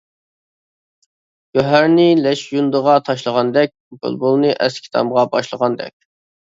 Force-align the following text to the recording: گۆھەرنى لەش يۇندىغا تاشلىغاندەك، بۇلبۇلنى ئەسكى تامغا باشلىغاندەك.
گۆھەرنى 1.57 2.07
لەش 2.23 2.43
يۇندىغا 2.55 2.97
تاشلىغاندەك، 3.11 3.77
بۇلبۇلنى 4.01 4.59
ئەسكى 4.59 4.95
تامغا 4.99 5.31
باشلىغاندەك. 5.33 6.01